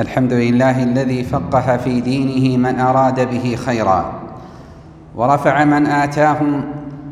الحمد 0.00 0.32
لله 0.32 0.82
الذي 0.82 1.24
فقه 1.24 1.76
في 1.76 2.00
دينه 2.00 2.56
من 2.56 2.80
أراد 2.80 3.30
به 3.30 3.56
خيرا 3.66 4.12
ورفع 5.16 5.64
من 5.64 5.86
آتاهم 5.86 6.64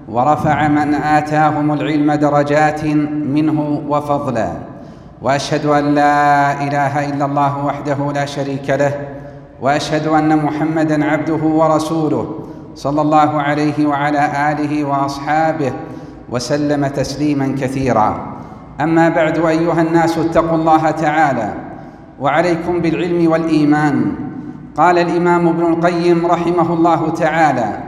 ورفع 0.09 0.69
من 0.69 0.95
آتاهم 0.95 1.73
العلم 1.73 2.13
درجات 2.13 2.85
منه 2.85 3.83
وفضلا 3.89 4.53
وأشهد 5.23 5.67
أن 5.67 5.95
لا 5.95 6.53
إله 6.63 7.09
إلا 7.09 7.25
الله 7.25 7.65
وحده 7.65 8.13
لا 8.15 8.27
شريك 8.27 8.71
له 8.71 8.95
وأشهد 9.61 10.07
أن 10.07 10.37
محمدا 10.37 11.05
عبده 11.05 11.43
ورسوله 11.45 12.35
صلى 12.75 13.01
الله 13.01 13.43
عليه 13.43 13.87
وعلى 13.87 14.53
آله 14.53 14.85
وأصحابه 14.85 15.73
وسلم 16.31 16.87
تسليما 16.87 17.57
كثيرا. 17.61 18.27
أما 18.81 19.09
بعد 19.09 19.39
أيها 19.39 19.83
الناس 19.83 20.19
اتقوا 20.19 20.57
الله 20.57 20.91
تعالى. 20.91 21.62
وعليكم 22.23 22.81
بالعلم 22.81 23.31
والإيمان. 23.31 24.13
قال 24.77 24.99
الإمام 24.99 25.49
ابن 25.49 25.63
القيم 25.63 26.27
رحمه 26.27 26.75
الله 26.75 27.11
تعالى 27.11 27.79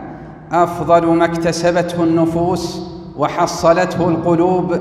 أفضل 0.53 1.07
ما 1.07 1.25
اكتسبته 1.25 2.05
النفوس 2.05 2.83
وحصلته 3.19 4.09
القلوب 4.09 4.79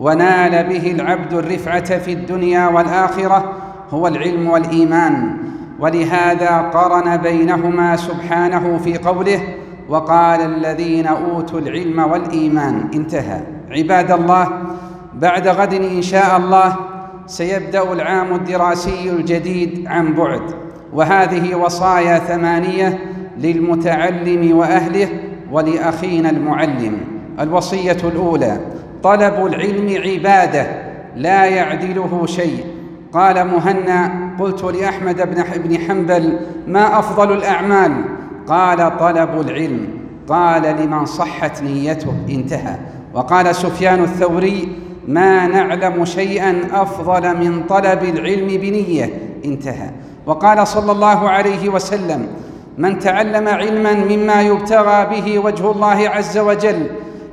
ونال 0.00 0.68
به 0.68 0.90
العبد 0.92 1.32
الرفعة 1.32 1.98
في 1.98 2.12
الدنيا 2.12 2.68
والآخرة 2.68 3.52
هو 3.90 4.06
العلم 4.06 4.50
والإيمان. 4.50 5.36
ولهذا 5.80 6.56
قرن 6.58 7.16
بينهما 7.16 7.96
سبحانه 7.96 8.78
في 8.84 8.98
قوله 8.98 9.40
وقال 9.88 10.40
الذين 10.40 11.06
أوتوا 11.06 11.60
العلم 11.60 11.98
والإيمان. 11.98 12.90
انتهى. 12.94 13.40
عباد 13.70 14.10
الله 14.10 14.48
بعد 15.14 15.48
غد 15.48 15.74
إن 15.74 16.02
شاء 16.02 16.36
الله 16.36 16.76
سيبدأ 17.26 17.92
العام 17.92 18.34
الدراسي 18.34 19.10
الجديد 19.10 19.86
عن 19.86 20.14
بعد 20.14 20.42
وهذه 20.92 21.54
وصايا 21.54 22.18
ثمانية 22.18 22.98
للمتعلم 23.38 24.56
وأهله 24.56 25.08
ولأخينا 25.52 26.30
المعلم. 26.30 26.98
الوصية 27.40 27.96
الأولى 28.04 28.60
طلب 29.02 29.46
العلم 29.46 30.02
عبادة 30.02 30.66
لا 31.16 31.44
يعدله 31.44 32.26
شيء. 32.26 32.64
قال 33.12 33.46
مهنا 33.46 34.12
قلت 34.40 34.64
لأحمد 34.64 35.32
بن 35.64 35.78
حنبل 35.78 36.38
ما 36.66 36.98
أفضل 36.98 37.32
الأعمال؟ 37.32 37.92
قال 38.46 38.98
طلب 38.98 39.40
العلم. 39.40 39.88
قال 40.28 40.62
لمن 40.62 41.04
صحت 41.06 41.62
نيته 41.62 42.14
انتهى. 42.28 42.76
وقال 43.14 43.54
سفيان 43.54 44.00
الثوري 44.02 44.68
ما 45.08 45.46
نعلم 45.46 46.04
شيئا 46.04 46.60
أفضل 46.72 47.36
من 47.36 47.62
طلب 47.68 48.02
العلم 48.02 48.46
بنية. 48.46 49.10
انتهى. 49.44 49.90
وقال 50.26 50.68
صلى 50.68 50.92
الله 50.92 51.28
عليه 51.28 51.68
وسلم 51.68 52.26
من 52.78 52.98
تعلم 52.98 53.48
علما 53.48 53.94
مما 53.94 54.42
يبتغى 54.42 55.06
به 55.06 55.38
وجه 55.38 55.70
الله 55.70 56.08
عز 56.08 56.38
وجل 56.38 56.86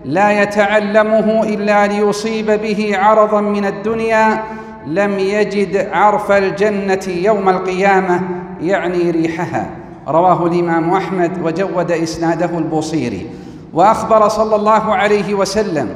لا 0.05 0.41
يتعلمه 0.41 1.43
إلا 1.43 1.87
ليصيب 1.87 2.51
به 2.51 2.97
عرضا 2.97 3.41
من 3.41 3.65
الدنيا 3.65 4.43
لم 4.87 5.19
يجد 5.19 5.89
عرف 5.93 6.31
الجنة 6.31 7.03
يوم 7.07 7.49
القيامة. 7.49 8.21
يعني 8.61 9.11
ريحها. 9.11 9.69
رواه 10.07 10.45
الإمام 10.45 10.93
أحمد 10.93 11.31
وجود 11.43 11.91
إسناده 11.91 12.57
البوصيري. 12.57 13.27
وأخبر 13.73 14.27
صلى 14.27 14.55
الله 14.55 14.95
عليه 14.95 15.33
وسلم 15.33 15.89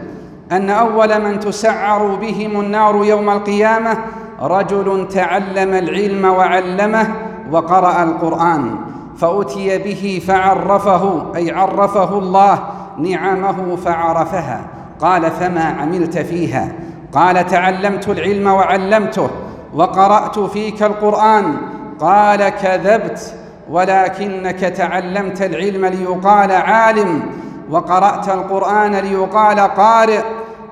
أن 0.52 0.70
أول 0.70 1.22
من 1.24 1.40
تسعر 1.40 2.16
بهم 2.16 2.60
النار 2.60 3.06
يوم 3.06 3.30
القيامة 3.30 3.98
رجل 4.42 5.08
تعلم 5.08 5.74
العلم 5.74 6.26
وعلمه 6.26 7.08
وقرأ 7.52 8.04
القرآن 8.04 8.76
فأتي 9.18 9.78
به 9.78 10.22
فعرفه 10.28 11.24
أي 11.36 11.52
عرفه 11.52 12.18
الله 12.18 12.60
نعمه 12.98 13.76
فعرفها 13.76 14.62
قال 15.02 15.32
فما 15.32 15.76
عملت 15.82 16.18
فيها؟ 16.18 16.72
قال 17.14 17.46
تعلمت 17.46 18.10
العلم 18.10 18.48
وعلمته 18.48 19.30
وقرأت 19.74 20.40
فيك 20.40 20.84
القرآن 20.84 21.58
قال 22.00 22.50
كذبت 22.50 23.34
ولكنك 23.70 24.60
تعلمت 24.60 25.42
العلم 25.42 25.86
ليقال 25.86 26.52
عالم 26.52 27.22
وقرأت 27.70 28.30
القرآن 28.30 28.96
ليقال 28.96 29.60
قارئ. 29.60 30.22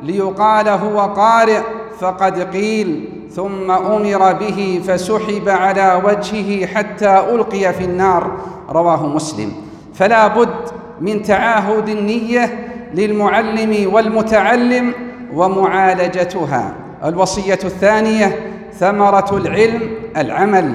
ليقال 0.03 0.69
هو 0.69 0.99
قارئ 0.99 1.61
فقد 1.99 2.39
قيل 2.39 3.09
ثم 3.31 3.71
أمر 3.71 4.33
به 4.33 4.81
فسحب 4.87 5.49
على 5.49 6.01
وجهه 6.05 6.65
حتى 6.65 7.19
ألقي 7.19 7.73
في 7.73 7.83
النار. 7.83 8.31
رواه 8.69 9.07
مسلم. 9.07 9.51
فلا 9.93 10.27
بد 10.27 10.55
من 11.01 11.21
تعاهد 11.21 11.89
النية 11.89 12.67
للمعلم 12.93 13.93
والمتعلم 13.93 14.93
ومعالجتها. 15.33 16.73
الوصية 17.05 17.59
الثانية 17.63 18.51
ثمرة 18.79 19.37
العلم 19.37 19.81
العمل. 20.17 20.73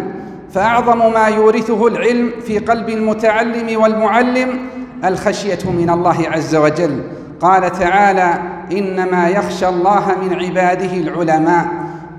فأعظم 0.52 1.12
ما 1.12 1.28
يورثه 1.28 1.86
العلم 1.86 2.30
في 2.46 2.58
قلب 2.58 2.88
المتعلم 2.88 3.80
والمعلم 3.80 4.58
الخشية 5.04 5.70
من 5.70 5.90
الله 5.90 6.28
عز 6.28 6.56
وجل. 6.56 7.02
قال 7.40 7.72
تعالى 7.72 8.59
إنما 8.72 9.28
يخشى 9.28 9.68
الله 9.68 10.16
من 10.22 10.34
عباده 10.34 10.92
العلماء. 10.92 11.66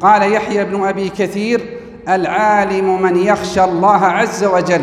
قال 0.01 0.33
يحيى 0.33 0.65
بن 0.65 0.83
أبي 0.83 1.09
كثير 1.09 1.61
العالم 2.09 3.01
من 3.01 3.17
يخشى 3.17 3.63
الله 3.63 4.05
عز 4.05 4.43
وجل. 4.43 4.81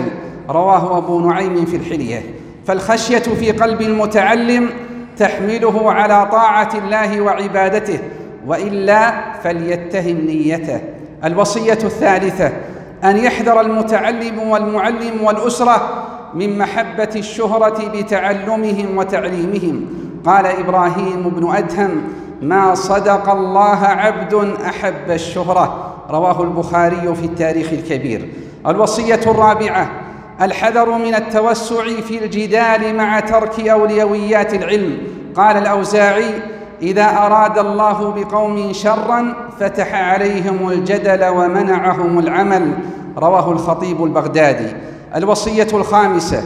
رواه 0.51 0.99
أبو 0.99 1.21
نعيم 1.31 1.65
في 1.65 1.77
الحلية. 1.77 2.23
فالخشية 2.67 3.19
في 3.19 3.51
قلب 3.51 3.83
المتعلم 3.83 4.71
تحمله 5.17 5.93
على 5.93 6.29
طاعة 6.33 6.71
الله 6.79 7.21
وعبادته 7.21 7.99
وإلا 8.47 9.13
فليتهم 9.43 10.17
نيته. 10.27 10.81
الوصية 11.25 11.73
الثالثة 11.73 12.53
أن 13.05 13.17
يحذر 13.17 13.61
المتعلم 13.61 14.39
والمعلم 14.39 15.23
والأسرة 15.23 16.05
من 16.35 16.59
محبة 16.59 17.09
الشهرة 17.17 17.89
بتعلمهم 17.95 18.97
وتعليمهم. 18.97 19.87
قال 20.29 20.47
إبراهيم 20.47 21.33
بن 21.37 21.51
أدهم 21.57 22.03
ما 22.43 22.75
صدق 22.75 23.31
الله 23.31 23.85
عبد 23.85 24.35
أحب 24.67 25.11
الشهرة. 25.11 25.95
رواه 26.11 26.43
البخاري 26.43 27.15
في 27.15 27.25
التاريخ 27.25 27.73
الكبير. 27.73 28.29
الوصية 28.67 29.21
الرابعة 29.27 29.91
الحذر 30.43 30.99
من 30.99 31.15
التوسع 31.15 31.85
في 31.85 32.25
الجدال 32.25 32.97
مع 32.97 33.21
ترك 33.21 33.61
اوليويات 33.61 34.55
العلم. 34.55 34.99
قال 35.37 35.57
الأوزاعي 35.57 36.31
إذا 36.83 37.05
أراد 37.05 37.59
الله 37.59 38.11
بقوم 38.11 38.73
شرا 38.73 39.35
فتح 39.61 39.95
عليهم 39.95 40.69
الجدل 40.71 41.25
ومنعهم 41.25 42.19
العمل. 42.19 42.73
رواه 43.19 43.53
الخطيب 43.53 44.05
البغدادي. 44.05 44.73
الوصية 45.17 45.69
الخامسة 45.73 46.43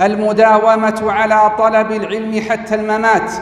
المداومة 0.00 1.02
على 1.06 1.52
طلب 1.58 1.92
العلم 1.92 2.42
حتى 2.48 2.74
الممات. 2.74 3.32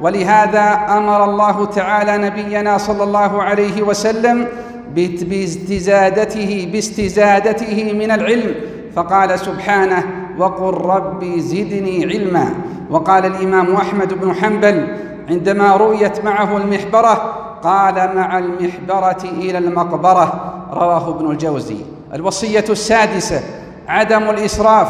ولهذا 0.00 0.86
أمر 0.88 1.24
الله 1.24 1.64
تعالى 1.64 2.18
نبينا 2.18 2.78
صلى 2.78 3.02
الله 3.02 3.42
عليه 3.42 3.82
وسلم 3.82 4.48
باستزادته 4.94 6.68
باستزادته 6.72 7.92
من 7.92 8.10
العلم. 8.10 8.54
فقال 8.96 9.38
سبحانه 9.38 10.04
وقل 10.38 10.74
رب 10.74 11.24
زدني 11.24 12.04
علما. 12.04 12.54
وقال 12.90 13.26
الإمام 13.26 13.74
أحمد 13.74 14.14
بن 14.14 14.34
حنبل 14.34 14.96
عندما 15.28 15.76
رويت 15.76 16.24
معه 16.24 16.56
المحبرة 16.56 17.34
قال 17.62 18.16
مع 18.16 18.38
المحبرة 18.38 19.22
إلى 19.24 19.58
المقبرة. 19.58 20.54
رواه 20.72 21.08
ابن 21.08 21.30
الجوزي. 21.30 21.76
الوصية 22.14 22.64
السادسة 22.70 23.40
عدم 23.88 24.30
الإسراف. 24.30 24.88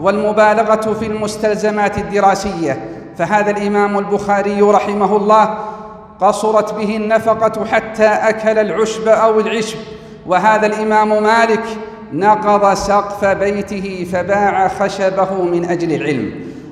والمبالغة 0.00 0.92
في 0.92 1.06
المستلزمات 1.06 1.98
الدراسية. 1.98 2.90
فهذا 3.18 3.50
الإمام 3.50 3.98
البخاري 3.98 4.62
رحمه 4.62 5.16
الله 5.16 5.58
قصرت 6.20 6.74
به 6.74 6.96
النفقة 6.96 7.64
حتى 7.64 8.06
أكل 8.06 8.58
العشب 8.58 9.08
أو 9.08 9.40
العشب. 9.40 9.78
وهذا 10.26 10.66
الإمام 10.66 11.22
مالك 11.22 11.64
نقض 12.12 12.74
سقف 12.74 13.24
بيته 13.24 14.06
فباع 14.12 14.68
خشبه 14.68 15.42
من 15.42 15.64
أجل 15.64 15.92
العلم. 15.92 16.30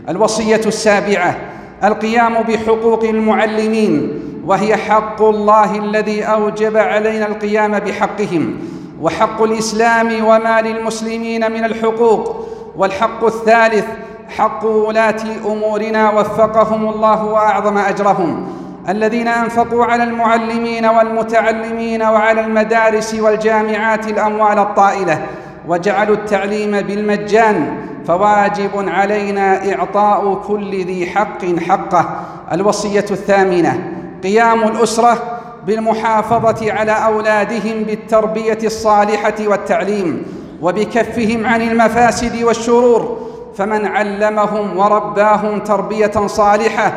الوصية 0.09 0.61
السابعة 0.67 1.37
القيام 1.85 2.35
بحقوق 2.35 3.05
المعلمين 3.05 4.23
وهي 4.47 4.77
حق 4.77 5.23
الله 5.23 5.79
الذي 5.79 6.25
أوجب 6.25 6.77
علينا 6.77 7.27
القيام 7.27 7.79
بحقهم. 7.79 8.57
وحق 9.01 9.43
الإسلام 9.43 10.25
وما 10.25 10.61
للمسلمين 10.61 11.53
من 11.53 11.65
الحقوق. 11.65 12.49
والحق 12.77 13.25
الثالث 13.25 13.85
حق 14.29 14.65
ولاة 14.65 15.23
أمورنا 15.47 16.11
وفقهم 16.11 16.89
الله 16.89 17.25
وأعظم 17.25 17.79
أجرهم. 17.79 18.47
الذين 18.89 19.29
أنفقوا 19.29 19.85
على 19.85 20.03
المعلمين 20.03 20.87
والمتعلمين 20.87 22.03
وعلى 22.03 22.41
المدارس 22.41 23.15
والجامعات 23.15 24.09
الأموال 24.09 24.59
الطائلة 24.59 25.23
وجعلوا 25.69 26.17
التعليم 26.17 26.71
بالمجان 26.71 27.77
فواجب 28.07 28.71
علينا 28.75 29.75
إعطاء 29.75 30.35
كل 30.35 30.85
ذي 30.85 31.07
حق 31.07 31.45
حقه. 31.69 32.21
الوصية 32.53 33.07
الثامنة 33.11 33.93
قيام 34.23 34.63
الأسرة 34.63 35.19
بالمحافظة 35.67 36.73
على 36.73 36.93
أولادهم 36.93 37.83
بالتربية 37.87 38.59
الصالحة 38.65 39.35
والتعليم. 39.47 40.23
وبكفهم 40.63 41.47
عن 41.47 41.63
المفاسد 41.63 42.43
والشرور 42.43 43.19
فمن 43.57 43.87
علمهم 43.87 44.79
ورباهم 44.79 45.61
تربية 45.61 46.27
صالحة 46.27 46.93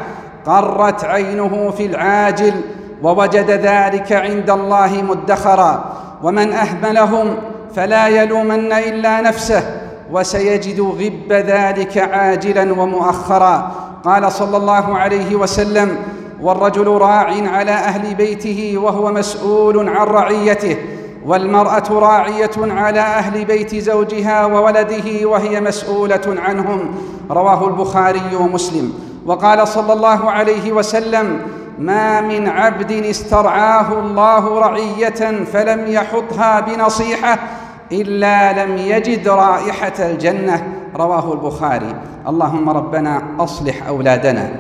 قرت 0.46 1.06
عينه 1.06 1.74
في 1.78 1.86
العاجل 1.86 2.54
ووجد 3.04 3.52
ذلك 3.52 4.12
عند 4.12 4.50
الله 4.50 5.04
مدخرا. 5.10 5.96
ومن 6.24 6.54
أهملهم 6.54 7.36
فلا 7.76 8.08
يلومن 8.08 8.74
إلا 8.74 9.22
نفسه 9.22 9.64
وسيجد 10.12 10.82
غب 10.82 11.32
ذلك 11.34 11.98
عاجلا 11.98 12.82
ومؤخرا. 12.82 13.72
قال 14.04 14.32
صلى 14.32 14.58
الله 14.58 14.98
عليه 14.98 15.36
وسلم 15.36 15.98
والرجل 16.42 16.88
راع 16.88 17.28
على 17.54 17.72
أهل 17.72 18.16
بيته 18.16 18.74
وهو 18.78 19.12
مسؤول 19.12 19.90
عن 19.90 20.08
رعيته 20.08 20.78
والمرأة 21.26 21.84
راعية 21.92 22.52
على 22.58 23.00
أهل 23.00 23.46
بيت 23.46 23.76
زوجها 23.76 24.46
وولده 24.46 25.28
وهي 25.28 25.62
مسؤولة 25.62 26.22
عنهم. 26.28 26.96
رواه 27.32 27.68
البخاري 27.68 28.36
ومسلم. 28.40 28.94
وقال 29.26 29.68
صلى 29.68 29.94
الله 29.94 30.32
عليه 30.32 30.72
وسلم 30.72 31.42
ما 31.80 32.22
من 32.22 32.48
عبد 32.48 32.92
استرعاه 32.92 34.00
الله 34.00 34.60
رعية 34.60 35.44
فلم 35.54 35.88
يحطها 35.88 36.60
بنصيحة 36.60 37.40
إلا 37.92 38.66
لم 38.66 38.78
يجد 38.78 39.28
رائحة 39.28 39.94
الجنة. 40.00 40.74
رواه 40.96 41.34
البخاري. 41.34 41.96
اللهم 42.28 42.70
ربنا 42.70 43.22
أصلح 43.40 43.88
أولادنا. 43.88 44.52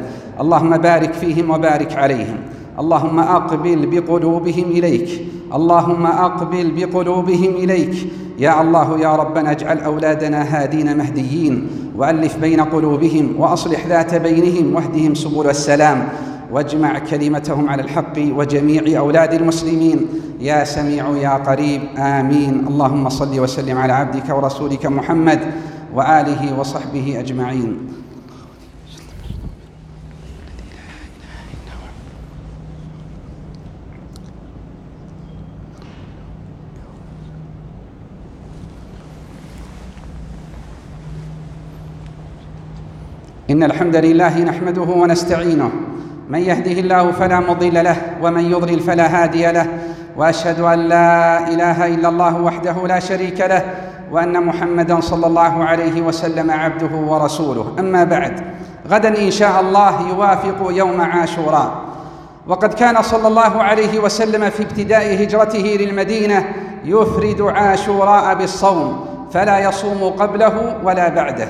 اللهم 0.42 0.78
بارك 0.78 1.14
فيهم 1.14 1.50
وبارك 1.50 1.96
عليهم. 1.96 2.38
اللهم 2.80 3.20
أقبل 3.20 3.86
بقلوبهم 3.86 4.66
إليك. 4.72 5.28
اللهم 5.56 6.06
أقبل 6.06 6.72
بقلوبهم 6.72 7.56
إليك. 7.56 7.96
يا 8.40 8.62
الله 8.62 9.00
يا 9.00 9.16
ربنا 9.16 9.52
اجعل 9.52 9.80
أولادنا 9.80 10.42
هادين 10.44 10.98
مهديين. 10.98 11.68
وألف 11.98 12.38
بين 12.38 12.62
قلوبهم 12.62 13.36
وأصلح 13.38 13.88
ذات 13.88 14.16
بينهم 14.16 14.76
واهدهم 14.76 15.16
سبل 15.16 15.50
السلام. 15.50 16.08
واجمع 16.52 17.00
كلمتهم 17.00 17.70
على 17.70 17.82
الحق 17.82 18.18
وجميع 18.18 19.00
أولاد 19.00 19.34
المسلمين. 19.34 20.08
يا 20.40 20.64
سميع 20.64 21.10
يا 21.18 21.30
قريب 21.30 21.82
آمين. 21.98 22.66
اللهم 22.68 23.10
صل 23.10 23.40
وسلم 23.40 23.78
على 23.78 23.94
عبدك 23.94 24.30
ورسولك 24.30 24.86
محمد 24.86 25.40
وآله 25.96 26.60
وصحبه 26.60 27.20
أجمعين. 27.20 27.78
إن 43.56 43.64
الحمد 43.64 43.96
لله 43.96 44.40
نحمده 44.40 44.82
ونستعينه. 44.82 45.72
من 46.30 46.40
يهده 46.40 46.72
الله 46.72 47.12
فلا 47.12 47.40
مضل 47.40 47.84
له 47.84 47.96
ومن 48.22 48.52
يضلل 48.52 48.80
فلا 48.80 49.24
هادي 49.24 49.52
له. 49.52 49.68
وأشهد 50.18 50.60
أن 50.60 50.80
لا 50.80 51.48
إله 51.48 51.88
إلا 51.88 52.10
الله 52.10 52.42
وحده 52.42 52.88
لا 52.88 53.00
شريك 53.00 53.42
له 53.42 53.64
وأن 54.12 54.44
محمدا 54.44 55.00
صلى 55.00 55.28
الله 55.28 55.64
عليه 55.64 56.02
وسلم 56.02 56.52
عبده 56.52 56.96
ورسوله. 56.96 57.76
أما 57.80 58.04
بعد 58.04 58.42
غدا 58.90 59.22
إن 59.22 59.32
شاء 59.32 59.62
الله 59.62 60.10
يوافق 60.10 60.60
يوم 60.70 61.02
عاشوراء. 61.02 61.72
وقد 62.48 62.74
كان 62.74 63.02
صلى 63.02 63.28
الله 63.28 63.64
عليه 63.64 64.00
وسلم 64.00 64.50
في 64.50 64.64
ابتداء 64.64 65.24
هجرته 65.24 65.78
للمدينة 65.80 66.46
يفرد 66.86 67.42
عاشوراء 67.42 68.36
بالصوم 68.36 69.06
فلا 69.32 69.60
يصوم 69.60 70.04
قبله 70.04 70.78
ولا 70.84 71.10
بعده. 71.10 71.48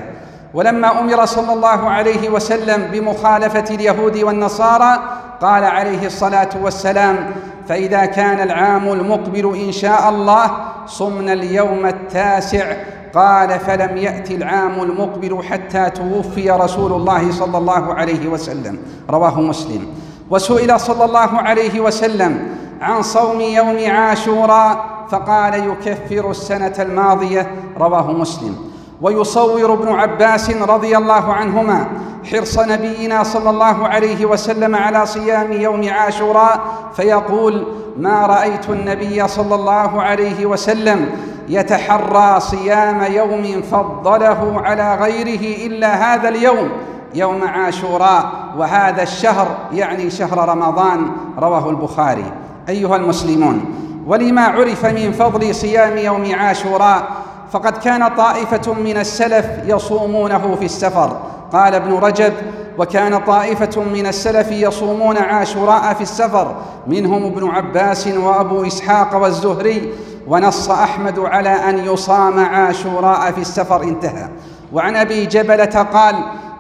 ولما 0.55 0.99
أمر 0.99 1.25
صلى 1.25 1.53
الله 1.53 1.89
عليه 1.89 2.29
وسلم 2.29 2.91
بمخالفة 2.91 3.75
اليهود 3.75 4.17
والنصارى 4.17 4.99
قال 5.41 5.63
عليه 5.63 6.05
الصلاة 6.05 6.49
والسلام 6.61 7.31
فإذا 7.67 8.05
كان 8.05 8.39
العام 8.39 8.87
المقبل 8.87 9.55
إن 9.65 9.71
شاء 9.71 10.09
الله 10.09 10.51
صمنا 10.87 11.33
اليوم 11.33 11.85
التاسع. 11.85 12.73
قال 13.15 13.59
فلم 13.59 13.97
يات 13.97 14.31
العام 14.31 14.81
المقبل 14.81 15.43
حتى 15.43 15.89
توفي 15.89 16.51
رسول 16.51 16.93
الله 16.93 17.31
صلى 17.31 17.57
الله 17.57 17.93
عليه 17.93 18.27
وسلم. 18.27 18.77
رواه 19.09 19.41
مسلم. 19.41 19.87
وسئل 20.29 20.79
صلى 20.79 21.05
الله 21.05 21.41
عليه 21.41 21.79
وسلم 21.79 22.47
عن 22.81 23.01
صوم 23.01 23.41
يوم 23.41 23.91
عاشوراء 23.91 24.85
فقال 25.09 25.53
يكفر 25.53 26.31
السنة 26.31 26.73
الماضية. 26.79 27.51
رواه 27.79 28.11
مسلم. 28.11 28.75
ويصور 29.01 29.74
ابن 29.74 29.88
عباس 29.88 30.51
رضي 30.51 30.97
الله 30.97 31.33
عنهما 31.33 31.88
حرص 32.31 32.59
نبينا 32.59 33.24
صلى 33.24 33.50
الله 33.50 33.88
عليه 33.88 34.25
وسلم 34.25 34.75
على 34.75 35.06
صيام 35.06 35.51
يوم 35.51 35.89
عاشوراء 35.89 36.59
فيقول 36.95 37.68
ما 37.97 38.25
رأيت 38.25 38.69
النبي 38.69 39.27
صلى 39.27 39.56
الله 39.56 40.01
عليه 40.01 40.45
وسلم 40.45 41.09
يتحرى 41.50 42.39
صيام 42.39 43.03
يوم 43.13 43.62
فضله 43.71 44.62
على 44.62 44.95
غيره 44.95 45.65
إلا 45.68 46.13
هذا 46.13 46.30
اليوم 46.30 46.69
يوم 47.15 47.44
عاشوراء 47.44 48.31
وهذا 48.57 49.03
الشهر 49.03 49.48
يعني 49.74 50.09
شهر 50.09 50.50
رمضان. 50.50 51.12
رواه 51.39 51.69
البخاري. 51.69 52.31
أيها 52.69 52.95
المسلمون 52.95 53.65
ولما 54.07 54.41
عرف 54.41 54.86
من 54.86 55.12
فضل 55.12 55.56
صيام 55.56 55.98
يوم 55.98 56.36
عاشوراء 56.36 57.07
فقد 57.51 57.77
كان 57.77 58.07
طائفة 58.07 58.74
من 58.74 58.97
السلف 58.97 59.45
يصومونه 59.65 60.56
في 60.59 60.65
السفر. 60.65 61.18
قال 61.53 61.75
ابن 61.75 61.94
رجب 61.94 62.33
وكان 62.77 63.18
طائفة 63.18 63.83
من 63.83 64.07
السلف 64.07 64.51
يصومون 64.51 65.18
عاشوراء 65.18 65.94
في 65.94 66.01
السفر 66.01 66.56
منهم 66.88 67.25
ابن 67.25 67.50
عباس 67.50 68.07
وأبو 68.07 68.68
إسحاق 68.68 69.15
والزهري 69.15 69.94
ونص 70.27 70.69
أحمد 70.69 71.19
على 71.19 71.50
أن 71.50 71.77
يصام 71.77 72.39
عاشوراء 72.39 73.31
في 73.31 73.41
السفر. 73.41 73.84
انتهى. 73.84 74.29
وعن 74.74 74.96
أبي 74.96 75.25
جبلة 75.25 75.88
قال 75.93 76.15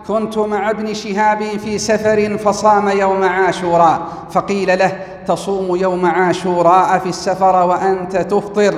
كنت 0.07 0.37
مع 0.37 0.69
ابن 0.69 0.93
شهاب 0.93 1.43
في 1.43 1.77
سفر 1.77 2.37
فصام 2.37 2.89
يوم 2.89 3.23
عاشوراء 3.23 4.01
فقيل 4.31 4.79
له 4.79 4.91
تصوم 5.27 5.75
يوم 5.75 6.05
عاشوراء 6.05 6.99
في 6.99 7.09
السفر 7.09 7.65
وأنت 7.65 8.17
تفطر. 8.17 8.73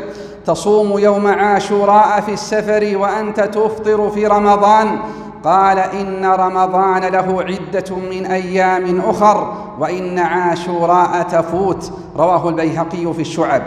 تصوم 0.47 0.99
يوم 0.99 1.27
عاشوراء 1.27 2.21
في 2.21 2.33
السفر 2.33 2.97
وأنت 2.97 3.39
تفطر 3.39 4.09
في 4.09 4.27
رمضان؟ 4.27 4.99
قال 5.43 5.79
إن 5.79 6.25
رمضان 6.25 7.03
له 7.03 7.43
عدة 7.43 7.95
من 7.95 8.25
أيام 8.25 9.01
أخر 9.05 9.53
وإن 9.79 10.19
عاشوراء 10.19 11.21
تفوت. 11.21 11.91
رواه 12.17 12.49
البيهقي 12.49 13.13
في 13.13 13.21
الشعب. 13.21 13.61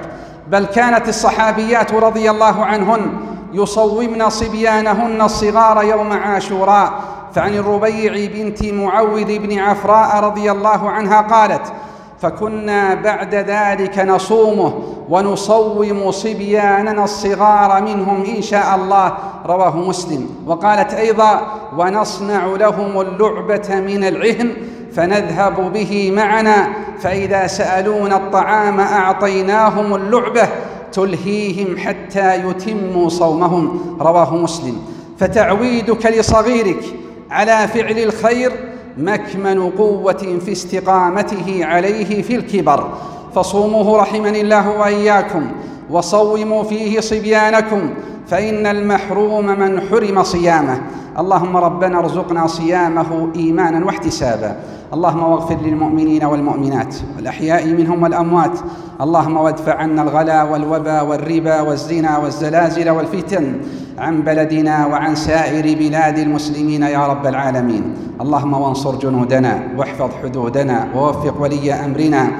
بل 0.49 0.65
كانت 0.65 1.09
الصحابيات 1.09 1.95
رضي 1.95 2.31
الله 2.31 2.65
عنهن 2.65 3.13
يصومن 3.53 4.31
صبيانهن 4.31 5.23
الصغار 5.23 5.83
يوم 5.83 6.13
عاشوراء. 6.13 6.93
فعن 7.35 7.55
الربيع 7.55 8.31
بنت 8.35 8.65
معوذ 8.65 9.39
بن 9.39 9.59
عفراء 9.59 10.25
رضي 10.25 10.51
الله 10.51 10.91
عنها 10.91 11.21
قالت 11.21 11.73
فكنا 12.21 12.95
بعد 12.95 13.35
ذلك 13.35 13.99
نصومه 13.99 14.73
ونصوم 15.09 16.11
صبياننا 16.11 17.05
الصغار 17.05 17.83
منهم 17.83 18.25
إن 18.37 18.43
شاء 18.43 18.75
الله 18.75 19.12
رواه 19.47 19.77
مسلم. 19.77 20.29
وقالت 20.47 20.95
أيضا 20.95 21.41
ونصنع 21.79 22.47
لهم 22.47 23.00
اللعبة 23.00 23.81
من 23.81 24.05
العهن 24.05 24.50
فنذهب 24.93 25.73
به 25.73 26.12
معنا 26.17 26.69
فإذا 27.00 27.47
سألونا 27.47 28.17
الطعام 28.17 28.81
أعطيناهم 28.81 29.95
اللعبة 29.95 30.49
تلهيهم 30.93 31.79
حتى 31.79 32.35
يتموا 32.35 33.09
صومهم. 33.09 33.97
رواه 34.00 34.37
مسلم. 34.37 34.83
فتعويدك 35.19 36.07
لصغيرك 36.07 36.85
على 37.31 37.69
فعل 37.69 37.99
الخير 37.99 38.53
مكمن 39.00 39.71
قوة 39.71 40.38
في 40.45 40.52
استقامته 40.52 41.64
عليه 41.64 42.23
في 42.23 42.37
الكبر. 42.37 42.88
فصوموه 43.35 43.99
رحمني 43.99 44.40
الله 44.40 44.78
وإياكم 44.78 45.47
وصوموا 45.90 46.62
فيه 46.62 47.00
صبيانكم 47.00 47.90
فإن 48.26 48.66
المحروم 48.66 49.47
من 49.47 49.80
حرم 49.80 50.23
صيامه. 50.23 50.80
اللهم 51.19 51.57
ربنا 51.57 51.99
ارزقنا 51.99 52.47
صيامه 52.47 53.28
إيمانا 53.37 53.87
واحتسابا. 53.87 54.57
اللهم 54.95 55.23
واغفر 55.23 55.57
للمؤمنين 55.64 56.25
والمؤمنات 56.25 56.95
والأحياء 57.16 57.66
منهم 57.66 58.02
والأموات. 58.02 58.59
اللهم 59.00 59.37
وادفع 59.37 59.75
عنا 59.75 60.02
الغلا 60.02 60.42
والوبا 60.42 61.00
والربا 61.00 61.61
والزنا 61.61 62.19
والزلازل 62.19 62.90
والفتن. 62.90 63.54
عن 64.00 64.23
بلدنا 64.23 64.87
وعن 64.87 65.14
سائر 65.14 65.78
بلاد 65.78 66.19
المسلمين 66.19 66.83
يا 66.83 67.07
رب 67.07 67.26
العالمين. 67.26 67.95
اللهم 68.21 68.52
وانصر 68.52 68.97
جنودنا 68.97 69.62
واحفظ 69.76 70.11
حدودنا 70.23 70.88
ووفق 70.95 71.42
ولي 71.42 71.73
أمرنا. 71.73 72.30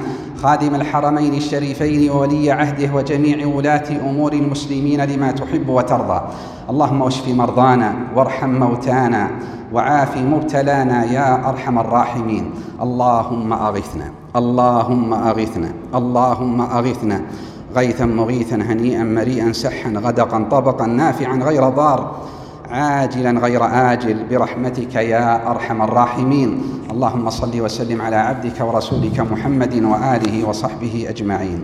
خادم 0.41 0.75
الحرمين 0.75 1.33
الشريفين 1.33 2.09
وولي 2.09 2.51
عهده 2.51 2.95
وجميع 2.95 3.47
ولاة 3.47 3.89
أمور 4.09 4.33
المسلمين 4.33 5.01
لما 5.01 5.31
تحب 5.31 5.69
وترضى. 5.69 6.21
اللهم 6.69 7.01
واشف 7.01 7.27
مرضانا 7.27 7.93
وارحم 8.15 8.49
موتانا 8.49 9.27
وعاف 9.73 10.17
مبتلانا 10.17 11.05
يا 11.05 11.49
أرحم 11.49 11.79
الراحمين. 11.79 12.51
اللهم 12.81 13.53
أغثنا 13.53 14.11
اللهم 14.35 15.13
أغثنا 15.13 15.69
اللهم 15.95 16.61
أغثنا. 16.61 17.21
غيثا 17.75 18.05
مغيثا 18.05 18.55
هنيئا 18.55 19.03
مريئا 19.03 19.51
سحا 19.51 19.89
غدقا 19.89 20.43
طبقا 20.51 20.85
نافعا 20.85 21.37
غير 21.37 21.69
ضار 21.69 22.21
عاجلا 22.69 23.39
غير 23.39 23.63
آجل 23.63 24.25
برحمتك 24.29 24.95
يا 24.95 25.51
أرحم 25.51 25.81
الراحمين 25.81 26.61
اللهم 26.91 27.29
صل 27.29 27.61
وسلم 27.61 28.01
على 28.01 28.15
عبدك 28.15 28.61
ورسولك 28.61 29.19
محمد 29.19 29.83
وآله 29.83 30.47
وصحبه 30.49 31.05
أجمعين 31.09 31.63